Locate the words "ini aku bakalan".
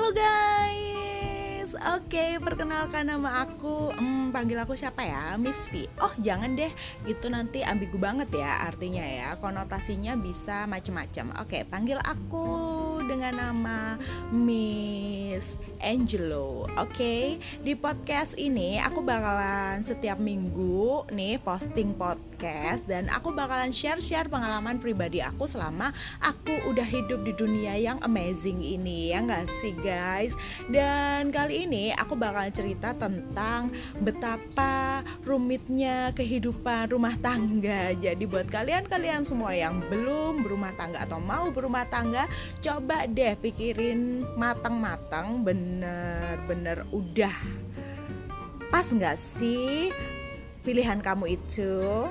18.36-19.80, 31.64-32.52